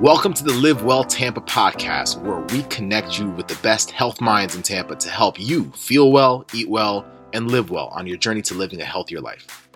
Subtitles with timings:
[0.00, 4.20] Welcome to the Live Well Tampa podcast, where we connect you with the best health
[4.20, 8.18] minds in Tampa to help you feel well, eat well, and live well on your
[8.18, 9.70] journey to living a healthier life.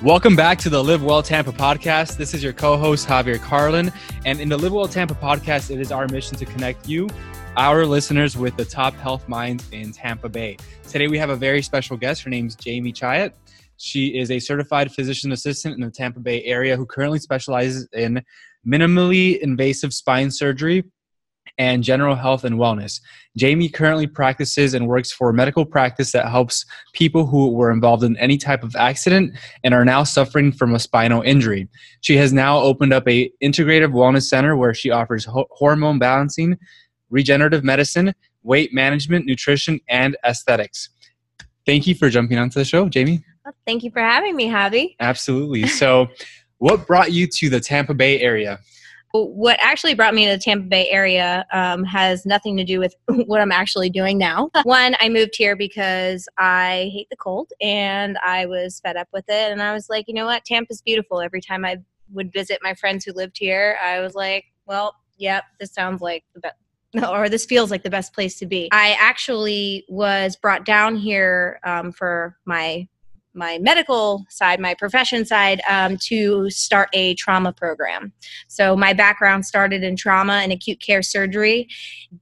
[0.00, 2.18] Welcome back to the Live Well Tampa podcast.
[2.18, 3.90] This is your co host, Javier Carlin.
[4.24, 7.08] And in the Live Well Tampa podcast, it is our mission to connect you
[7.56, 10.58] our listeners with the top health minds in Tampa Bay.
[10.88, 12.22] Today we have a very special guest.
[12.22, 13.32] Her name is Jamie Chiat.
[13.78, 18.22] She is a certified physician assistant in the Tampa Bay area who currently specializes in
[18.66, 20.84] minimally invasive spine surgery
[21.58, 23.00] and general health and wellness.
[23.36, 28.02] Jamie currently practices and works for a medical practice that helps people who were involved
[28.02, 29.34] in any type of accident
[29.64, 31.68] and are now suffering from a spinal injury.
[32.02, 36.58] She has now opened up a integrative wellness center where she offers ho- hormone balancing,
[37.10, 40.90] regenerative medicine, weight management, nutrition, and aesthetics.
[41.66, 43.24] Thank you for jumping onto the show, Jamie.
[43.44, 44.94] Well, thank you for having me, Javi.
[45.00, 45.66] Absolutely.
[45.66, 46.08] So,
[46.58, 48.60] what brought you to the Tampa Bay area?
[49.12, 52.94] What actually brought me to the Tampa Bay area um, has nothing to do with
[53.06, 54.50] what I'm actually doing now.
[54.64, 59.24] One, I moved here because I hate the cold and I was fed up with
[59.28, 59.52] it.
[59.52, 60.44] And I was like, you know what?
[60.44, 61.20] Tampa's beautiful.
[61.20, 61.78] Every time I
[62.12, 66.24] would visit my friends who lived here, I was like, well, yep, this sounds like
[66.34, 66.56] the best
[67.08, 68.68] or this feels like the best place to be.
[68.72, 72.88] I actually was brought down here um, for my
[73.36, 78.12] my medical side, my profession side, um, to start a trauma program.
[78.48, 81.68] So my background started in trauma and acute care surgery.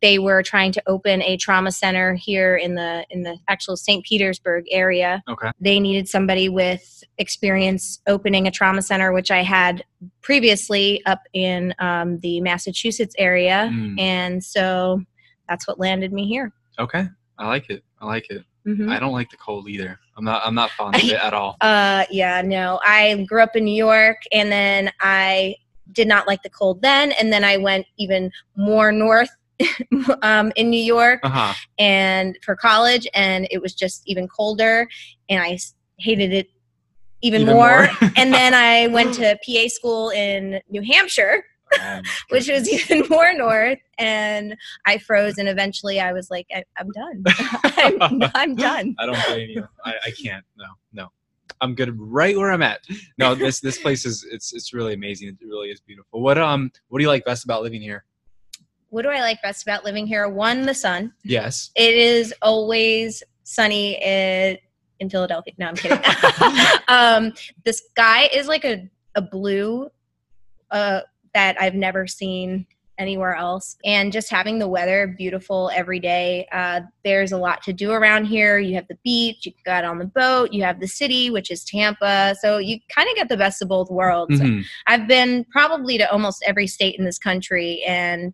[0.03, 4.05] They were trying to open a trauma center here in the in the actual St.
[4.05, 5.23] Petersburg area.
[5.29, 5.51] Okay.
[5.61, 9.85] They needed somebody with experience opening a trauma center, which I had
[10.21, 13.99] previously up in um, the Massachusetts area, mm.
[14.01, 15.03] and so
[15.49, 16.53] that's what landed me here.
[16.79, 17.07] Okay,
[17.39, 17.85] I like it.
[18.01, 18.45] I like it.
[18.67, 18.91] Mm-hmm.
[18.91, 19.99] I don't like the cold either.
[20.17, 20.43] I'm not.
[20.45, 21.57] I'm not fond of it at all.
[21.65, 22.79] Uh, yeah, no.
[22.85, 25.57] I grew up in New York, and then I
[25.93, 29.31] did not like the cold then, and then I went even more north
[30.23, 31.55] um, in New York, uh-huh.
[31.79, 34.89] and for college, and it was just even colder,
[35.29, 35.59] and I
[35.99, 36.51] hated it
[37.23, 37.89] even, even more.
[38.01, 38.11] more?
[38.17, 41.45] and then I went to PA school in New Hampshire
[42.31, 43.79] which was even more north.
[43.99, 47.25] And I froze, and eventually I was like, I, am done.
[48.01, 48.95] I'm, I'm, done.
[48.99, 49.67] I don't blame you.
[49.85, 50.45] I, I can't.
[50.57, 51.09] No, no.
[51.61, 52.81] I'm good right where I'm at.
[53.17, 55.29] No, this this place is it's it's really amazing.
[55.29, 56.21] It really is beautiful.
[56.21, 58.05] What um what do you like best about living here?
[58.91, 60.29] What do I like best about living here?
[60.29, 61.13] One, the sun.
[61.23, 61.71] Yes.
[61.75, 64.59] It is always sunny in,
[65.01, 65.55] in Philadelphia.
[65.59, 65.99] No, I'm kidding.
[66.89, 67.33] um,
[67.65, 69.89] the sky is like a a blue
[70.71, 71.01] uh
[71.35, 72.67] that I've never seen
[72.99, 73.77] anywhere else.
[73.85, 76.47] And just having the weather beautiful every day.
[76.53, 78.59] Uh, there's a lot to do around here.
[78.59, 81.31] You have the beach, you can go out on the boat, you have the city,
[81.31, 82.37] which is Tampa.
[82.41, 84.41] So you kind of get the best of both worlds.
[84.41, 84.61] Mm-hmm.
[84.87, 87.83] I've been probably to almost every state in this country.
[87.87, 88.33] And,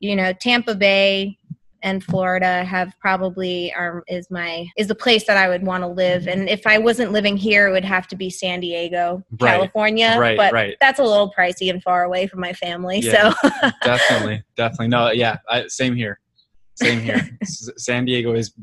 [0.00, 1.38] you know, Tampa Bay,
[1.82, 5.88] and Florida have probably are is my is the place that I would want to
[5.88, 6.28] live.
[6.28, 9.50] And if I wasn't living here, it would have to be San Diego, right.
[9.50, 10.16] California.
[10.18, 10.76] Right, but right.
[10.80, 13.00] that's a little pricey and far away from my family.
[13.00, 13.50] Yeah, so
[13.82, 14.88] definitely, definitely.
[14.88, 16.20] No, yeah, I, same here.
[16.74, 17.38] Same here.
[17.44, 18.54] San Diego is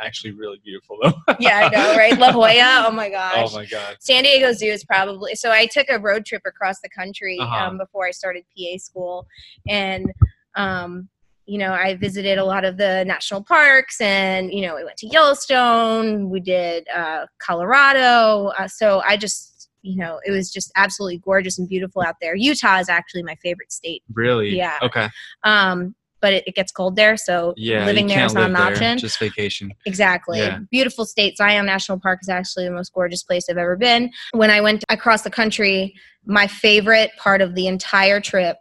[0.00, 1.12] actually really beautiful though.
[1.38, 2.18] yeah, I know, right?
[2.18, 2.86] La Jolla.
[2.88, 3.50] Oh my gosh.
[3.52, 3.96] Oh my god.
[4.00, 5.50] San Diego Zoo is probably so.
[5.50, 7.66] I took a road trip across the country uh-huh.
[7.66, 9.26] um, before I started PA school,
[9.68, 10.12] and
[10.56, 11.08] um,
[11.46, 14.96] you know, I visited a lot of the national parks and, you know, we went
[14.98, 18.48] to Yellowstone, we did uh, Colorado.
[18.58, 22.34] Uh, so I just, you know, it was just absolutely gorgeous and beautiful out there.
[22.34, 24.02] Utah is actually my favorite state.
[24.12, 24.56] Really?
[24.56, 24.78] Yeah.
[24.82, 25.08] Okay.
[25.44, 28.98] Um, but it, it gets cold there, so yeah, living there is not an option.
[28.98, 29.72] Just vacation.
[29.84, 30.38] Exactly.
[30.38, 30.60] Yeah.
[30.70, 31.36] Beautiful state.
[31.36, 34.10] Zion National Park is actually the most gorgeous place I've ever been.
[34.32, 35.94] When I went across the country,
[36.24, 38.56] my favorite part of the entire trip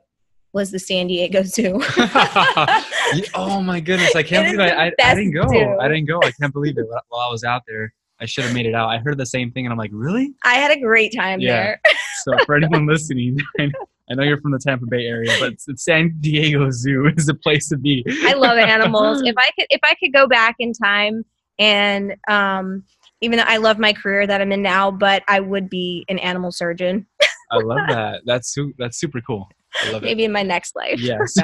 [0.55, 1.81] was the San Diego Zoo.
[3.35, 4.15] oh my goodness!
[4.15, 5.45] I can't believe I, I, I, didn't go.
[5.49, 5.77] Zoo.
[5.79, 6.17] I didn't go.
[6.23, 6.87] I can't believe it.
[7.09, 8.89] While I was out there, I should have made it out.
[8.89, 10.33] I heard the same thing, and I'm like, really?
[10.43, 11.51] I had a great time yeah.
[11.51, 11.81] there.
[12.23, 16.71] so for anyone listening, I know you're from the Tampa Bay area, but San Diego
[16.71, 18.05] Zoo is the place to be.
[18.23, 19.21] I love animals.
[19.23, 21.25] If I could, if I could go back in time
[21.59, 22.83] and um,
[23.19, 26.19] even though I love my career that I'm in now, but I would be an
[26.19, 27.07] animal surgeon.
[27.51, 28.21] I love that.
[28.25, 29.47] That's su- that's super cool.
[29.83, 30.27] I love Maybe it.
[30.27, 30.99] in my next life.
[30.99, 31.35] Yes.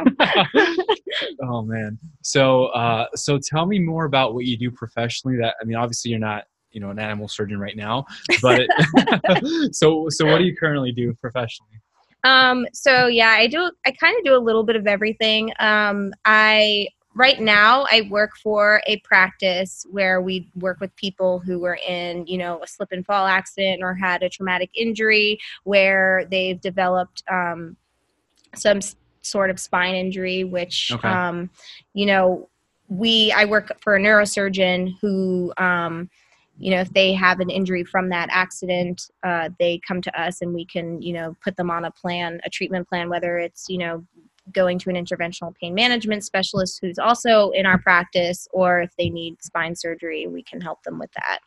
[1.44, 1.98] oh man.
[2.22, 5.38] So uh, so tell me more about what you do professionally.
[5.38, 8.06] That I mean, obviously you're not you know an animal surgeon right now,
[8.42, 8.68] but
[9.72, 11.81] so so what do you currently do professionally?
[12.24, 13.72] Um, so yeah, I do.
[13.86, 15.51] I kind of do a little bit of everything.
[15.60, 21.60] Um, I right now I work for a practice where we work with people who
[21.60, 26.25] were in, you know, a slip and fall accident or had a traumatic injury where
[26.31, 27.75] they've developed um,
[28.56, 28.80] some
[29.21, 31.07] sort of spine injury, which, Okay.
[31.07, 31.50] um,
[31.94, 32.50] you know,
[32.88, 35.53] we I work for a neurosurgeon who.
[35.57, 36.09] Um,
[36.59, 40.42] you know, if they have an injury from that accident, uh, they come to us
[40.42, 43.68] and we can, you know, put them on a plan, a treatment plan, whether it's,
[43.68, 44.06] you know,
[44.53, 49.09] going to an interventional pain management specialist who's also in our practice, or if they
[49.09, 51.39] need spine surgery, we can help them with that.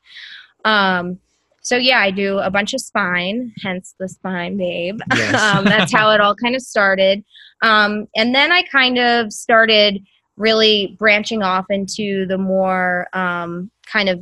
[0.69, 1.21] Um,
[1.65, 5.01] so yeah, I do a bunch of spine, hence the spine babe.
[5.15, 5.35] Yes.
[5.41, 7.25] um, that's how it all kind of started.
[7.63, 10.03] Um, and then I kind of started
[10.37, 14.21] really branching off into the more um, kind of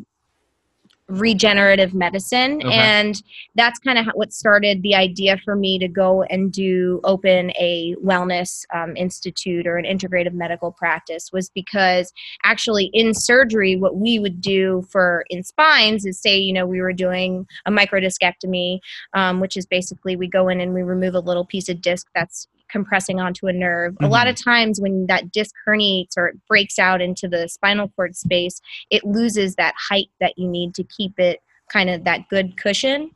[1.12, 2.73] regenerative medicine Okay.
[2.73, 3.23] and
[3.55, 7.94] that's kind of what started the idea for me to go and do open a
[8.03, 12.12] wellness um, institute or an integrative medical practice was because
[12.44, 16.81] actually in surgery what we would do for in spines is say you know we
[16.81, 18.79] were doing a microdiscectomy
[19.15, 22.08] um, which is basically we go in and we remove a little piece of disc
[22.15, 23.94] that's compressing onto a nerve.
[24.00, 27.88] A lot of times when that disc herniates or it breaks out into the spinal
[27.94, 28.60] cord space
[28.90, 31.40] it loses that height that you need to keep it
[31.70, 33.10] kind of that good cushion.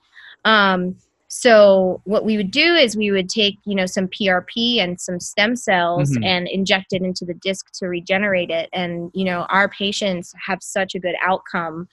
[0.44, 0.96] Um,
[1.28, 5.18] so what we would do is we would take you know some prp and some
[5.18, 6.24] stem cells Mhm.
[6.24, 8.68] and inject it into the disc to regenerate it.
[8.72, 11.88] And you know our patients have such a good outcome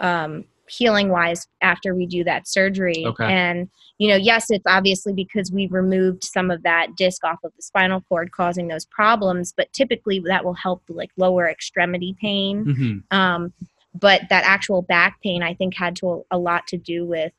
[0.00, 3.26] um, healing wise after we do that surgery Okay.
[3.26, 3.68] and
[3.98, 7.62] you know yes it's obviously because we've removed some of that disc off of the
[7.62, 12.64] spinal cord causing those problems but typically that will help like lower extremity pain
[13.10, 13.52] hmm um,
[14.00, 17.32] but that actual back pain i think had to a lot to do with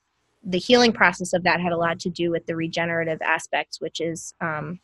[0.44, 4.00] the healing process of that had a lot to do with the regenerative aspects which
[4.00, 4.80] is um,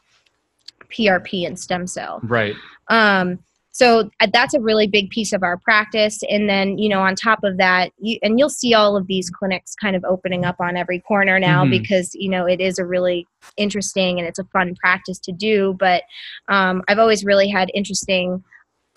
[0.89, 2.55] prp and stem cell Right.
[2.89, 3.39] um,
[3.73, 7.15] so uh, that's a really big piece of our practice and then you know on
[7.15, 10.56] top of that you, and you'll see all of these clinics kind of opening up
[10.59, 11.69] on every corner now Mhm.
[11.71, 13.27] because you know it is a really
[13.57, 16.03] interesting and it's a fun practice to do but
[16.50, 18.44] um, i've always really had interesting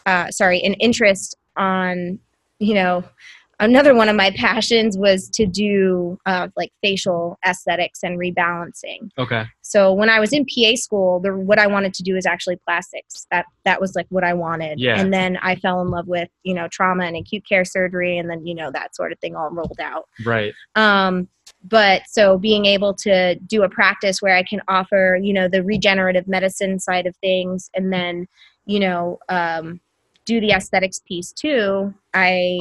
[0.07, 2.19] uh, sorry an interest on
[2.59, 3.03] you know
[3.61, 9.45] another one of my passions was to do uh, like facial aesthetics and rebalancing Okay.
[9.63, 12.57] so when I was in PA school, the, what I wanted to do is actually
[12.65, 13.27] plastics.
[13.31, 14.79] That that was like what I wanted.
[14.79, 14.99] Yeah.
[14.99, 18.29] And then I fell in love with you know trauma and acute care surgery, and
[18.29, 20.09] then you know that sort of thing all rolled out.
[20.25, 20.53] Right.
[20.75, 21.29] Um,
[21.63, 25.63] but so being able to do a practice where I can offer you know the
[25.63, 28.27] regenerative medicine side of things, and then
[28.67, 29.81] you know um,
[30.25, 31.95] do the aesthetics piece too.
[32.13, 32.61] I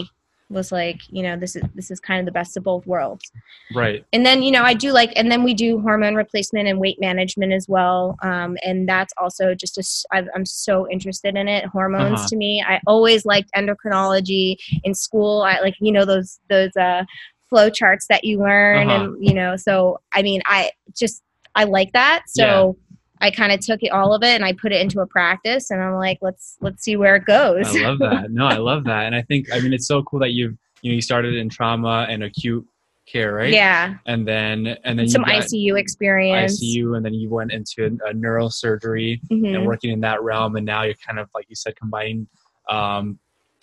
[0.50, 3.32] was like, you know, this is this is kind of the best of both worlds
[3.74, 4.06] Right.
[4.14, 7.00] and then you know i do like and then we do hormone replacement and weight
[7.00, 9.84] management as well um, and that's also just a
[10.16, 12.28] I've- i'm so interested in it hormones Uh-huh.
[12.30, 17.04] to me i always liked endocrinology in school i like you know those those uh
[17.50, 19.06] flow charts that you learn Uh-huh.
[19.06, 21.24] and you know so i mean i just
[21.56, 22.76] i like that so
[23.24, 25.72] i kind of took it all of it and i put it into a practice
[25.72, 28.32] and i'm like let's let's see where it goes I love that.
[28.32, 29.06] No, I love that.
[29.06, 31.48] And I think I mean it's so cool that you've you know you started in
[31.50, 32.66] trauma and acute
[33.06, 33.52] care, right?
[33.54, 37.52] yeah And then and then some you got icu experience ICU and then you went
[37.52, 39.56] into a, a neurosurgery Mhm.
[39.56, 42.28] and working in that realm and now you're kind of like you said combining
[42.70, 43.20] um,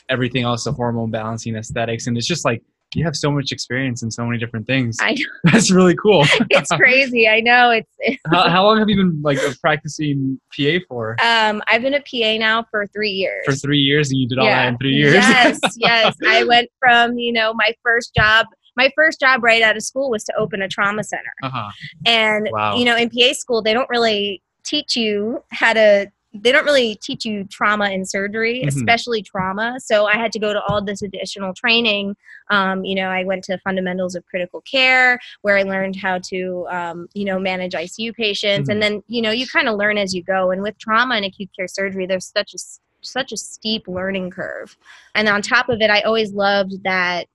[0.08, 2.62] everything else the hormone balancing aesthetics and it's just like
[2.94, 5.12] you have so much experience in so many different things I
[5.44, 5.52] know.
[5.52, 9.38] that's really cool it's crazy i know it's how, how long have you been like
[9.60, 13.44] practicing pa for Um, I've been a PA now for three years.
[13.44, 16.16] for three years and you did all that in three years Yes, yes.
[16.26, 18.46] I went from you know my first job.
[18.76, 21.70] My first job right out of school was to open a trauma center, uh-huh.
[22.06, 22.76] and Wow.
[22.76, 26.10] you know in PA school they don't really teach you how to.
[26.32, 28.68] They don't really teach you trauma and surgery, Mhm.
[28.68, 29.78] especially trauma.
[29.80, 32.14] So I had to go to all this additional training.
[32.50, 36.66] Um, you know, I went to fundamentals of critical care, where I learned how to,
[36.70, 38.72] um, you know, manage ICU patients, Mhm.
[38.72, 40.50] and then you know you kind of learn as you go.
[40.52, 42.58] And with trauma and acute care surgery, there's such a
[43.02, 44.76] such a steep learning curve.
[45.14, 47.26] And on top of it, I always loved that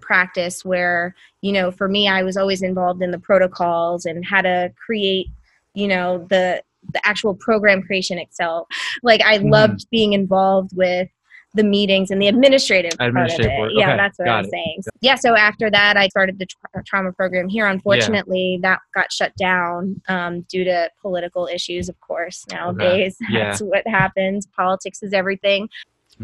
[0.00, 4.40] practice where you know for me i was always involved in the protocols and how
[4.40, 5.26] to create
[5.74, 6.62] you know the
[6.92, 8.66] the actual program creation itself
[9.02, 9.50] like i Mhm.
[9.50, 11.08] loved being involved with
[11.54, 13.78] the meetings and the administrative, Administrative part of it.
[13.78, 14.50] Yeah, Okay, that's what I got was it.
[14.52, 14.82] saying.
[15.02, 17.66] Yeah, so after that, I started the tra- trauma program here.
[17.66, 22.46] Unfortunately, that got shut down um, due to political issues, of course.
[22.50, 23.50] Nowadays, Yeah.
[23.50, 24.46] that's what happens.
[24.56, 25.68] Politics is everything.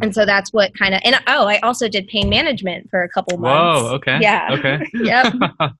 [0.02, 3.08] And so that's what kind of, and oh, I also did pain management for a
[3.08, 3.82] couple months.
[3.82, 3.94] Whoa.
[3.96, 4.18] Okay.
[4.20, 4.48] Yeah.
[4.52, 4.78] Okay.
[4.94, 5.34] Yep.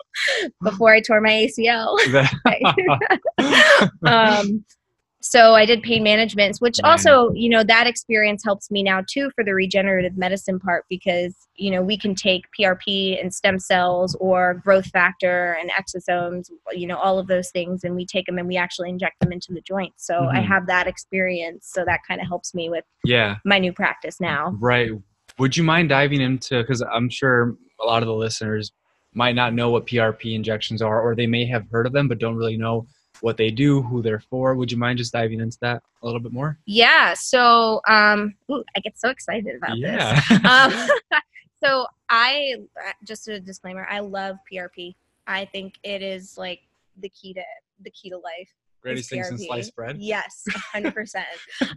[0.62, 1.98] Before I tore my ACL.
[4.06, 4.64] um,
[5.28, 9.30] so I did pain management, which also, you know, that experience helps me now too
[9.35, 14.16] for the regenerative medicine part because, you know, we can take PRP and stem cells
[14.20, 18.38] or growth factor and exosomes, you know, all of those things, and we take them
[18.38, 20.06] and we actually inject them into the joints.
[20.06, 20.47] So I Mhm.
[20.47, 21.68] have that experience.
[21.70, 23.37] So that kind of helps me with yeah.
[23.44, 24.56] my new practice now.
[24.58, 24.92] Right.
[25.38, 28.73] Would you mind diving into because I'm sure a lot of the listeners
[29.12, 32.18] might not know what PRP injections are, or they may have heard of them but
[32.18, 32.87] don't really know
[33.22, 34.54] what they do, who they're for.
[34.54, 36.58] Would you mind just diving into that a little bit more?
[36.66, 37.14] Yeah.
[37.14, 39.80] So um, ooh, I get so excited about this.
[39.82, 40.20] yeah.
[40.48, 40.88] um,
[41.62, 42.54] so I
[43.04, 43.87] just a disclaimer.
[43.90, 44.94] I love PRP.
[45.26, 46.60] I think it is like
[47.00, 47.42] the key to
[47.82, 48.48] the key to life.
[48.80, 49.96] Greatest things in sliced bread.
[49.98, 51.26] Yes, hundred percent.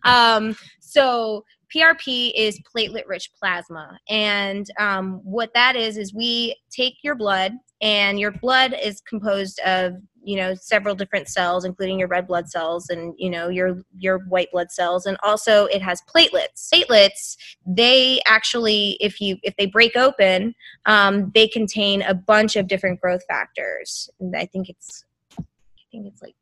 [0.03, 1.43] Um, so
[1.75, 8.19] PRP is platelet-rich plasma, and um, what that is is we take your blood, and
[8.19, 12.89] your blood is composed of you know several different cells, including your red blood cells
[12.89, 16.69] and you know your your white blood cells, and also it has platelets.
[16.71, 20.53] Platelets, they actually, if you if they break open,
[20.85, 24.09] um, they contain a bunch of different growth factors.
[24.19, 25.05] And I think it's,
[25.39, 25.43] I
[25.91, 26.35] think it's like.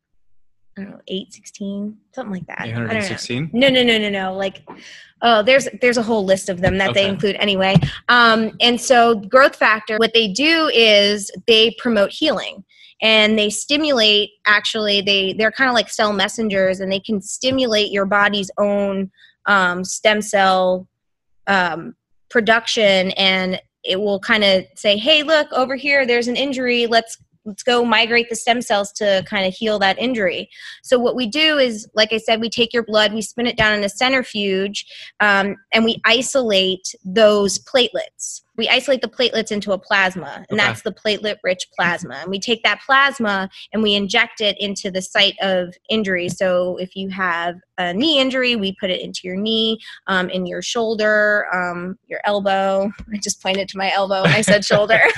[0.78, 2.60] I don't know, eight sixteen, something like that.
[2.60, 2.92] I don't know.
[2.92, 3.50] 816.
[3.52, 4.32] No, no, no, no, no.
[4.34, 4.62] Like,
[5.20, 7.74] oh, there's there's a whole list of them that they include anyway.
[8.08, 12.64] Um, and so growth factor, what they do is they promote healing
[13.02, 14.30] and they stimulate.
[14.46, 19.10] Actually, they they're kind of like cell messengers, and they can stimulate your body's own
[19.46, 20.88] um, stem cell
[21.46, 21.94] um,
[22.28, 26.06] production, and it will kind of say, "Hey, look over here.
[26.06, 26.86] There's an injury.
[26.86, 27.16] Let's."
[27.46, 30.50] Let's go migrate the stem cells to kind of heal that injury.
[30.82, 33.56] So what we do is, like I said, we take your blood, we spin it
[33.56, 34.84] down in a centrifuge,
[35.20, 38.42] um, and we isolate those platelets.
[38.60, 40.68] We isolate the platelets into a plasma, and Okay.
[40.68, 42.16] that's the platelet-rich plasma.
[42.16, 46.28] And we take that plasma and we inject it into the site of injury.
[46.28, 50.44] So if you have a knee injury, we put it into your knee, um, in
[50.44, 52.92] your shoulder, um, your elbow.
[53.14, 55.00] I just pointed to my elbow I said shoulder.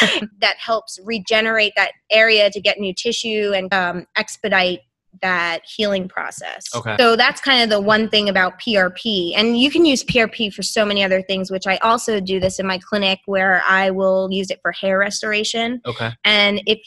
[0.40, 4.80] that helps regenerate that area to get new tissue and um, expedite
[5.22, 6.66] that healing process.
[6.74, 6.96] Okay.
[6.98, 9.32] So that's kind of the one thing about PRP.
[9.36, 12.58] And you can use PRP for so many other things, which I also do this
[12.58, 15.80] in my clinic where I will use it for hair restoration.
[15.86, 16.10] Okay.
[16.24, 16.78] And if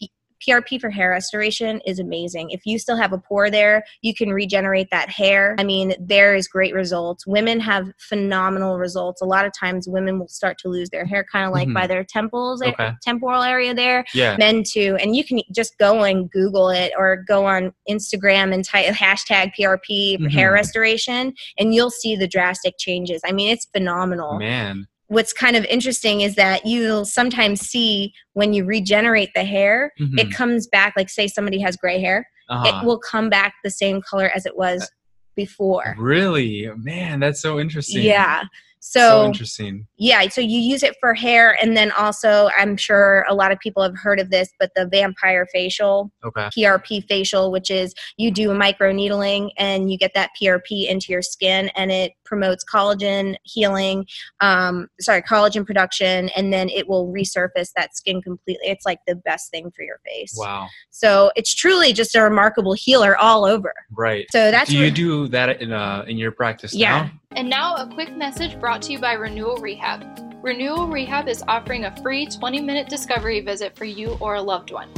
[0.48, 2.50] PRP for hair restoration is amazing.
[2.52, 5.56] If you still have a pore there, you can regenerate that hair.
[5.60, 7.26] I mean, there is great results.
[7.26, 9.22] Women have phenomenal results.
[9.22, 11.74] A lot of times, women will start to lose their hair, kind of like Mhm.
[11.74, 12.92] by their temples, Okay.
[13.02, 14.06] temporal area there.
[14.14, 14.36] Yeah.
[14.38, 18.64] Men too, and you can just go and Google it or go on Instagram and
[18.66, 23.22] type hashtag PRP for hair restoration, and you'll see the drastic changes.
[23.26, 24.88] I mean, it's phenomenal Man.
[25.08, 30.20] What's kind of interesting is that you'll sometimes see when you regenerate the hair, Mhm.
[30.20, 32.68] it comes back, like say somebody has gray hair, Uh-huh.
[32.82, 34.90] it will come back the same color as it was
[35.36, 35.96] before.
[35.98, 36.70] Really?
[36.78, 38.04] Man, that's so interesting.
[38.04, 38.44] Yeah.
[38.86, 39.88] So, So, interesting.
[39.98, 43.60] yeah, so you use it for hair, and then also, I'm sure a lot of
[43.60, 46.50] people have heard of this, but the vampire facial, Okay.
[46.54, 51.14] PRP facial, which is you do a micro needling and you get that PRP into
[51.14, 54.06] your skin, and it promotes collagen healing,
[54.42, 58.68] um, sorry, collagen production, and then it will resurface that skin completely.
[58.68, 60.34] It's like the best thing for your face.
[60.38, 60.68] Wow.
[60.90, 63.74] So it's truly just a remarkable healer all over.
[63.92, 64.26] Right.
[64.32, 67.04] So that's do you do that in uh in your practice Yeah.
[67.04, 67.12] now?
[67.36, 70.06] And now, a quick message brought to you by Renewal Rehab.
[70.44, 74.72] Renewal Rehab is offering a free 20 minute discovery visit for you or a loved
[74.72, 74.90] one.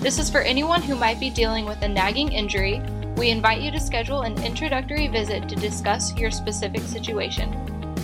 [0.00, 2.82] This is for anyone who might be dealing with a nagging injury.
[3.16, 7.50] We invite you to schedule an introductory visit to discuss your specific situation.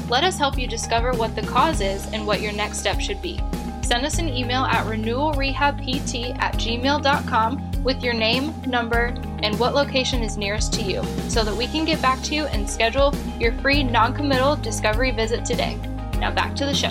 [0.08, 3.20] Let us help you discover what the cause is and what your next step should
[3.20, 3.40] be.
[3.82, 10.22] Send us an email at renewalrehabpt at gmail.com with your name, number, and what location
[10.22, 13.52] is nearest to you so that we can get back to you and schedule your
[13.54, 15.76] free non committal discovery visit today.
[16.20, 16.88] Now back to the show.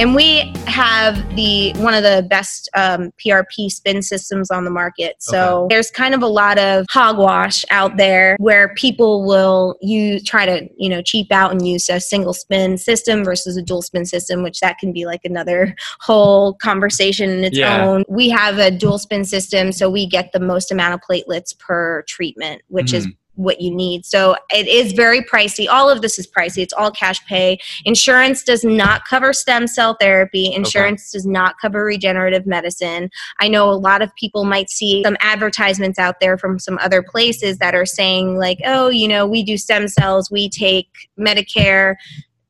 [0.00, 5.16] and we have the one of the best um, PRP spin systems on the market.
[5.20, 10.46] So there's kind of a lot of hogwash out there where people will use try
[10.46, 14.04] to you know cheap out and use a single spin system versus a dual spin
[14.04, 17.86] system, which that can be like another whole conversation in its Yeah.
[17.86, 18.04] own.
[18.08, 22.02] We have a dual spin system, so we get the most amount of platelets per
[22.08, 23.16] treatment, which is Mhm.
[23.34, 24.04] What you need.
[24.04, 25.66] So it is very pricey.
[25.68, 26.62] All of this is pricey.
[26.62, 27.58] It's all cash pay.
[27.84, 30.52] Insurance does not cover stem cell therapy.
[30.52, 31.18] Insurance okay.
[31.18, 33.10] does not cover regenerative medicine.
[33.40, 37.02] I know a lot of people might see some advertisements out there from some other
[37.02, 41.96] places that are saying like, "Oh, you know, we do stem cells, we take Medicare."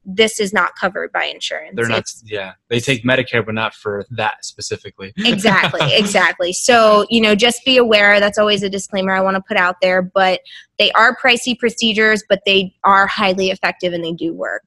[0.04, 1.74] This is not covered by insurance.
[1.76, 2.54] They're not, it's, yeah.
[2.68, 5.12] They take Medicare, but not for that specifically.
[5.18, 6.52] exactly, exactly.
[6.52, 9.76] So, you know, just be aware that's always a disclaimer I want to put out
[9.80, 10.40] there, but
[10.78, 14.64] they are pricey procedures, but they are highly effective and they do work.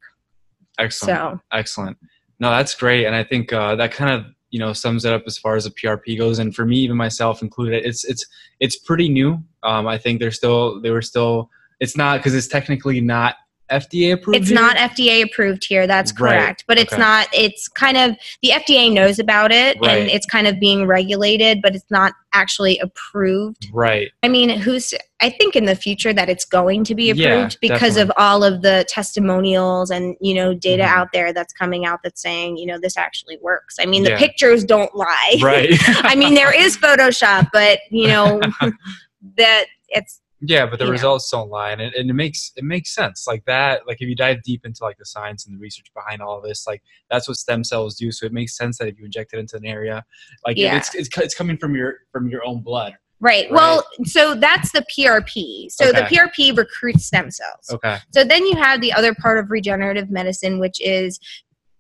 [0.80, 1.18] Excellent.
[1.18, 1.42] So.
[1.52, 1.98] Excellent.
[2.40, 3.06] No, that's great.
[3.06, 5.66] And I think uh, that kind of, you know, sums it up as far as
[5.66, 6.40] the PRP goes.
[6.40, 8.26] And for me, even myself included, it's, it's,
[8.60, 9.44] it's pretty new.
[9.64, 11.50] Um, I think they're still, they were still,
[11.82, 13.36] it's not because it's technically not
[13.72, 14.38] FDA approved?
[14.38, 14.60] It's here?
[14.60, 15.88] not FDA approved here.
[15.88, 16.46] That's correct.
[16.46, 16.64] Right.
[16.68, 17.02] But it's okay.
[17.02, 20.00] not, it's kind of, the FDA knows about it right.
[20.00, 23.70] and it's kind of being regulated, but it's not actually approved.
[23.74, 24.12] Right.
[24.24, 27.70] I mean, who's, I think in the future that it's going to be approved yeah,
[27.70, 28.02] because definitely.
[28.02, 31.00] of all of the testimonials and, you know, data mm-hmm.
[31.00, 33.78] out there that's coming out that's saying, you know, this actually works.
[33.80, 34.20] I mean, the yeah.
[34.20, 35.38] pictures don't lie.
[35.42, 35.70] Right.
[36.04, 38.42] I mean, there is Photoshop, but, you know,
[39.38, 41.40] that it's, yeah but the results know.
[41.40, 44.16] don't lie and it, and it makes it makes sense like that like if you
[44.16, 47.28] dive deep into like the science and the research behind all of this like that's
[47.28, 49.66] what stem cells do so it makes sense that if you inject it into an
[49.66, 50.04] area
[50.46, 50.76] like yeah.
[50.76, 53.46] it's, it's it's coming from your from your own blood Right.
[53.46, 53.52] right.
[53.54, 55.72] Well, so that's the PRP.
[55.72, 56.02] So okay.
[56.02, 57.70] the PRP recruits stem cells.
[57.72, 57.98] Okay.
[58.14, 61.20] So then you have the other part of regenerative medicine, which is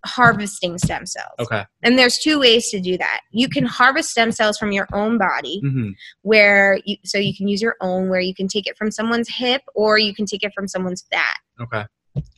[0.06, 1.36] harvesting stem cells.
[1.40, 1.66] Okay.
[1.84, 3.22] And there's two ways to do that.
[3.32, 5.90] You can harvest stem cells from your own body, mm-hmm.
[6.22, 9.30] where you so you can use your own, where you can take it from someone's
[9.30, 11.38] hip or you can take it from someone's fat.
[11.60, 11.86] Okay.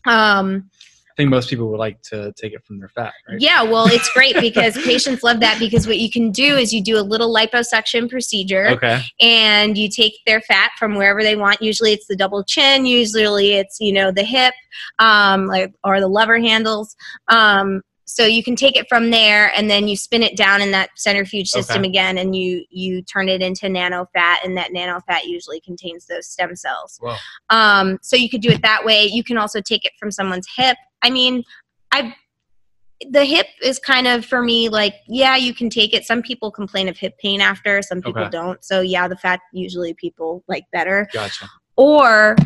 [0.06, 0.70] Um,
[1.18, 3.42] think most people would like to take it from their fat, right?
[3.42, 6.82] Yeah, well, it's great because patients love that because what you can do is you
[6.82, 8.68] do a little liposuction procedure.
[8.70, 9.02] Okay.
[9.20, 11.62] And you take their fat from wherever they want.
[11.62, 14.54] Usually it's the double chin, usually it's, you know, the hip,
[15.00, 16.96] um, like or the lever handles.
[17.28, 20.72] Um, so you can take it from there and then you spin it down in
[20.72, 21.90] that centrifuge system okay.
[21.90, 26.08] again and you you turn it into nano fat and that nano fat usually contains
[26.08, 27.00] those stem cells.
[27.50, 29.06] Um, so you could do it that way.
[29.06, 30.78] You can also take it from someone's hip.
[31.04, 31.44] I mean
[31.92, 32.16] i
[33.12, 36.06] the hip is kind of for me like yeah you can take it.
[36.06, 38.32] Some people complain of hip pain after some people okay.
[38.32, 38.64] don't.
[38.64, 41.10] So yeah the fat usually people like better.
[41.12, 41.50] Gotcha.
[41.76, 42.38] Or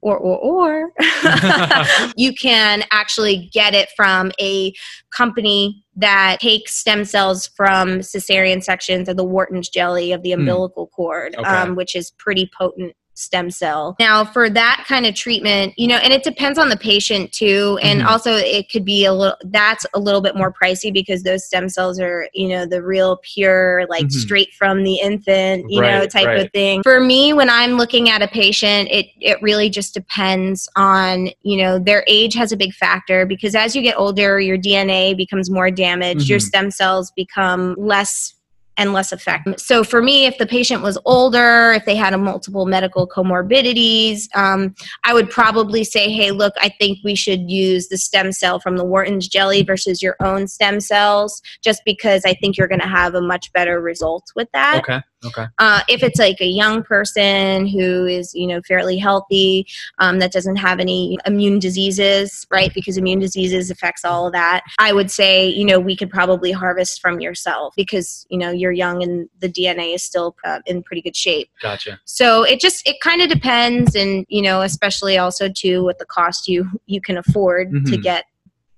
[0.00, 0.92] or or or
[2.16, 4.72] you can actually get it from a
[5.10, 10.40] company that takes stem cells from cesarean sections of the Wharton's jelly of the hmm.
[10.40, 10.90] umbilical mm.
[10.92, 11.48] cord, okay.
[11.48, 13.96] um, which is pretty potent stem cell.
[13.98, 17.78] Now, for that kind of treatment, you know, and it depends on the patient too.
[17.82, 18.08] And mm-hmm.
[18.08, 21.68] also, it could be a little, that's a little bit more pricey because those stem
[21.68, 24.18] cells are, you know, the real pure, like mm-hmm.
[24.18, 26.46] straight from the infant, you right, know, type right.
[26.46, 26.82] of thing.
[26.82, 31.62] For me, when I'm looking at a patient, it, it really just depends on, you
[31.62, 35.50] know, their age has a big factor because as you get older, your DNA becomes
[35.50, 36.30] more damaged, mm-hmm.
[36.30, 38.34] your stem cells become less
[38.78, 39.60] and less effective.
[39.60, 44.34] So for me, if the patient was older, if they had a multiple medical comorbidities,
[44.34, 48.60] um, I would probably say, hey, look, I think we should use the stem cell
[48.60, 52.80] from the Wharton's jelly versus your own stem cells, just because I think you're going
[52.80, 54.78] to have a much better result with that.
[54.78, 55.00] Okay.
[55.24, 55.46] Okay.
[55.58, 59.66] Uh, if it's like a young person who is, you know, fairly healthy,
[59.98, 62.72] um, that doesn't have any immune diseases, right?
[62.72, 64.62] Because immune diseases affects all of that.
[64.78, 68.72] I would say, you know, we could probably harvest from yourself because, you know, you're
[68.72, 71.50] young and the DNA is still uh, in pretty good shape.
[71.60, 72.00] Gotcha.
[72.04, 76.06] So it just it kind of depends, and you know, especially also too what the
[76.06, 77.84] cost you you can afford mm-hmm.
[77.90, 78.24] to get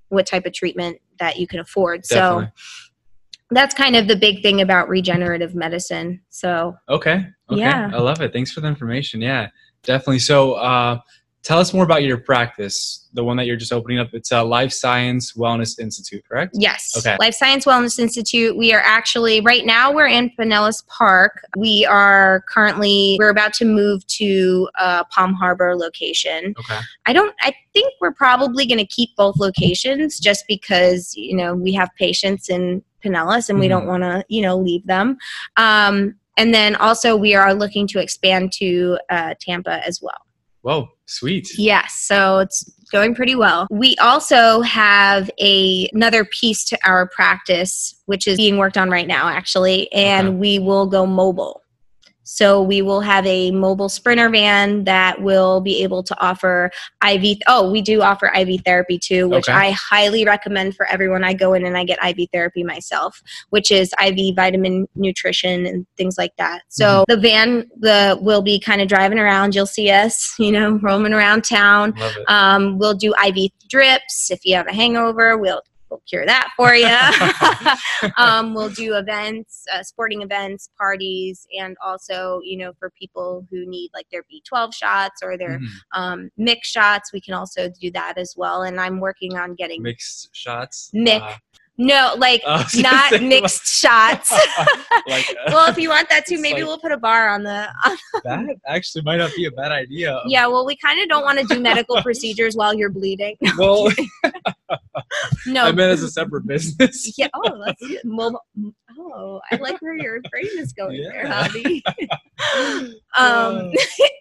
[0.08, 2.02] what type of treatment that you can afford.
[2.02, 2.46] Definitely.
[2.46, 2.52] So
[3.50, 6.20] that's kind of the big thing about regenerative medicine.
[6.30, 8.32] So okay, okay, yeah, I love it.
[8.32, 9.20] Thanks for the information.
[9.20, 9.48] Yeah,
[9.82, 10.20] definitely.
[10.20, 11.00] So, uh,
[11.42, 14.08] tell us more about your practice, the one that you're just opening up.
[14.12, 16.54] It's a Life Science Wellness Institute, correct?
[16.58, 16.94] Yes.
[16.96, 17.16] Okay.
[17.18, 18.56] Life Science Wellness Institute.
[18.56, 21.42] We are actually right now we're in Pinellas Park.
[21.56, 26.54] We are currently we're about to move to a Palm Harbor location.
[26.58, 26.80] Okay.
[27.06, 27.34] I don't.
[27.40, 31.90] I think we're probably going to keep both locations just because you know we have
[31.98, 33.78] patients in Pinellas and we mm-hmm.
[33.78, 35.16] don't want to, you know, leave them.
[35.56, 40.20] Um, and then also we are looking to expand to uh, Tampa as well.
[40.62, 41.48] Whoa, sweet.
[41.58, 43.66] Yes, so it's going pretty well.
[43.70, 49.06] We also have a another piece to our practice which is being worked on right
[49.06, 50.36] now actually and okay.
[50.36, 51.62] we will go mobile.
[52.32, 56.70] So we will have a mobile sprinter van that will be able to offer
[57.04, 57.38] IV.
[57.48, 59.58] Oh, we do offer IV therapy too, which Okay.
[59.58, 61.24] I highly recommend for everyone.
[61.24, 65.84] I go in and I get IV therapy myself, which is IV vitamin nutrition and
[65.96, 66.62] things like that.
[66.68, 69.56] So the van the will be kind of driving around.
[69.56, 71.94] You'll see us, you know, roaming around town.
[72.28, 74.30] Um, we'll do IV drips.
[74.30, 78.10] If you have a hangover, we'll, we'll cure that for you.
[78.16, 83.66] um, we'll do events, uh, sporting events, parties, and also, you know, for people who
[83.68, 85.66] need like their B12 shots or their Mhm.
[85.94, 88.62] um, mix shots, we can also do that as well.
[88.62, 90.90] And I'm working on getting Mixed shots.
[90.92, 91.24] Mix.
[91.24, 91.34] Uh,
[91.82, 94.30] no, like I was gonna not mixed shots.
[95.08, 97.42] like uh, well, if you want that too, maybe like- we'll put a bar on
[97.42, 97.68] the.
[98.24, 100.20] that actually might not be a bad idea.
[100.26, 103.34] yeah, well, we kind of don't want to do medical procedures while you're bleeding.
[103.56, 103.88] Well,
[105.46, 107.12] No, I meant as a separate business.
[107.18, 107.28] yeah.
[107.34, 108.00] Oh, that's good.
[108.04, 108.40] Mobile.
[108.98, 111.48] Oh, I like where your brain is going there, Yeah.
[111.48, 111.82] Javi.
[113.16, 113.72] um,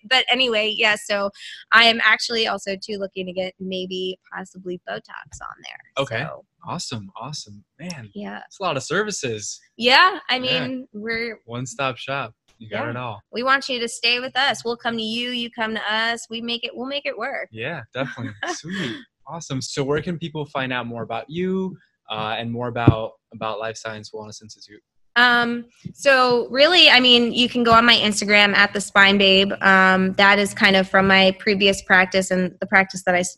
[0.10, 0.96] but anyway, yeah.
[1.04, 1.30] So
[1.72, 5.00] I am actually also too looking to get maybe possibly Botox
[5.42, 6.04] on there.
[6.04, 6.22] Okay.
[6.24, 8.10] So, Awesome, awesome, man.
[8.14, 8.42] yeah.
[8.46, 9.60] It's a lot of services.
[9.78, 10.20] Yeah.
[10.30, 10.68] I Yeah.
[10.68, 12.34] mean, we're One stop shop.
[12.58, 12.90] You got Yeah.
[12.90, 13.22] it all.
[13.32, 14.66] we want you to stay with us.
[14.66, 15.30] We'll come to you.
[15.30, 16.28] You come to us.
[16.30, 16.72] We make it.
[16.76, 17.48] We'll make it work.
[17.52, 18.34] Yeah, definitely.
[18.50, 18.98] Sweet.
[19.30, 19.62] Awesome.
[19.62, 21.78] So where can people find out more about you
[22.10, 24.82] uh, and more about about Life Science Wellness Institute?
[25.16, 29.52] Um, so really, I mean, you can go on my Instagram at the Spine Babe.
[29.62, 33.38] Um, that is kind of from my previous practice and the practice that I s-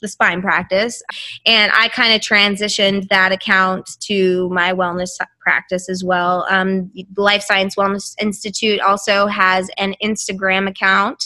[0.00, 1.02] the, spine practice,
[1.44, 6.46] and I kind of transitioned that account to my wellness practice as well.
[6.48, 11.22] Um, the Life Science Wellness Institute also has an Instagram account,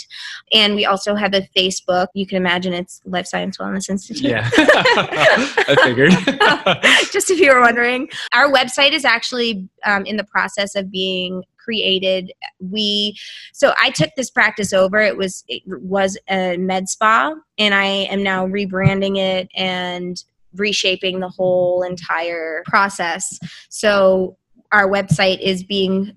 [0.53, 2.09] and we also have a Facebook.
[2.15, 4.31] You can imagine it's Life Science Wellness Institute.
[4.31, 6.13] Yeah, I figured.
[7.13, 11.43] just if you were wondering our website is actually um, in the process of being
[11.71, 13.17] created we
[13.53, 17.85] so i took this practice over it was it was a med spa and i
[17.85, 20.25] am now rebranding it and
[20.57, 24.37] reshaping the whole entire process so
[24.73, 26.13] our website is being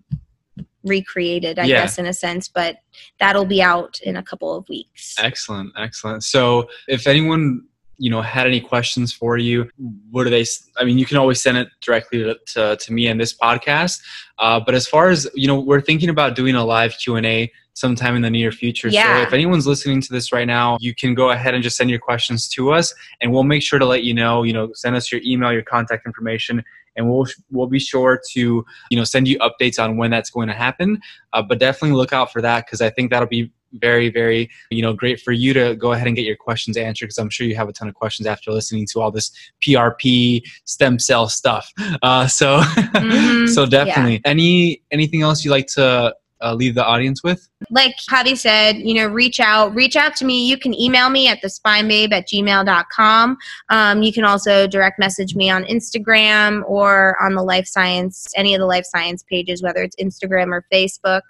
[0.83, 1.81] recreated i Yeah.
[1.81, 2.77] guess in a sense but
[3.19, 6.23] that'll be out in a couple of weeks excellent, excellent.
[6.23, 7.61] So if anyone
[8.03, 9.69] you know had any questions for you,
[10.11, 10.43] what do they?
[10.77, 14.01] i mean, you can always send it directly to to, to me and this podcast.
[14.39, 17.25] Uh, but as far as you know, we're thinking about doing a live Q and
[17.25, 18.89] A sometime in the near future.
[18.89, 19.15] Yeah.
[19.15, 21.89] So if anyone's listening to this right now, you can go ahead and just send
[21.89, 24.43] your questions to us, and we'll make sure to let you know.
[24.43, 26.61] You know, send us your email, your contact information,
[26.97, 30.49] and we'll we'll be sure to you know send you updates on when that's going
[30.49, 30.99] to happen.
[31.31, 34.81] Uh, but definitely look out for that because I think that'll be very very you
[34.81, 37.47] know great for you to go ahead and get your questions answered because I'm sure
[37.47, 39.31] you have a ton of questions after listening to all this
[39.65, 41.71] PRP stem cell stuff.
[42.01, 42.59] Uh, so
[42.93, 43.49] Mhm.
[43.49, 47.49] so definitely any anything else you like to uh, leave the audience with?
[47.69, 50.47] like Javi said, you know, reach out, reach out to me.
[50.47, 53.37] You can email me at thespinebabe at gmail.com.
[53.69, 58.53] Um, you can also direct message me on Instagram or on the life science, any
[58.53, 61.21] of the life science pages, whether it's Instagram or Facebook.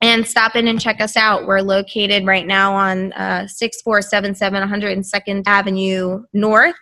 [0.00, 1.46] And stop in and check us out.
[1.46, 6.76] We're located right now on uh, 6477 102nd Avenue North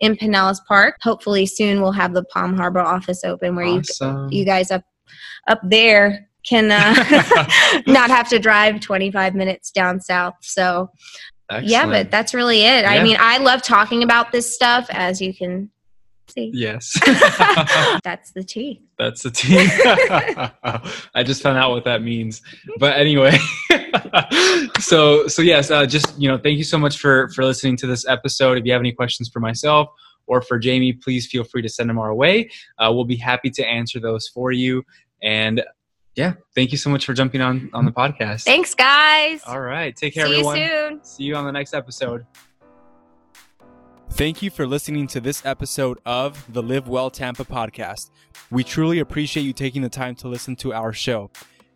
[0.00, 0.96] in Pinellas Park.
[1.02, 3.82] Hopefully soon we'll have the Palm Harbor office open where you
[4.30, 4.82] you guys up
[5.48, 10.34] up there can uh, not have to drive 25 minutes down south.
[10.40, 10.90] So
[11.62, 12.86] yeah, but that's really it.
[12.86, 15.70] I mean, I love talking about this stuff, as you can
[16.32, 16.50] see.
[16.54, 16.98] yes.
[18.04, 18.82] That's the tea.
[18.98, 19.68] That's the team.
[21.14, 22.42] I just found out what that means.
[22.78, 23.36] But anyway,
[24.80, 27.86] so so yes, uh, just you know, thank you so much for for listening to
[27.86, 28.58] this episode.
[28.58, 29.88] If you have any questions for myself
[30.26, 32.50] or for Jamie, please feel free to send them our way.
[32.78, 34.84] Uh, we'll be happy to answer those for you.
[35.22, 35.62] And
[36.14, 38.44] yeah, thank you so much for jumping on on the podcast.
[38.44, 39.42] Thanks, guys.
[39.46, 40.58] All right, take care, See everyone.
[40.58, 41.04] you soon.
[41.04, 42.26] See you on the next episode.
[44.10, 48.10] Thank you for listening to this episode of the Live Well Tampa podcast.
[48.50, 51.30] We truly appreciate you taking the time to listen to our show.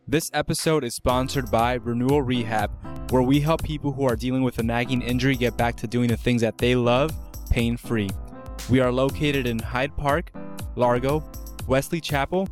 [0.07, 2.70] This episode is sponsored by Renewal Rehab,
[3.11, 6.09] where we help people who are dealing with a nagging injury get back to doing
[6.09, 7.11] the things that they love
[7.51, 8.11] pain free.
[8.68, 10.31] We are located in Hyde Park,
[10.77, 11.25] Largo,
[11.66, 12.49] Wesley Chapel,